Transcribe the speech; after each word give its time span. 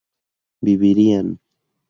vivirían 0.63 1.37